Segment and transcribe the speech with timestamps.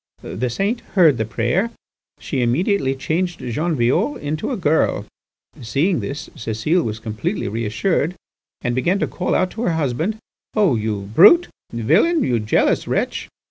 [0.23, 1.69] "The saint heard the prayer.
[2.19, 5.05] She immediately changed Jean Violle into a girl.
[5.61, 8.15] Seeing this, Cécile was completely reassured,
[8.63, 10.17] and began to call out to her husband:
[10.55, 10.75] 'Oh!
[10.75, 13.29] you brutal villain, you jealous wretch!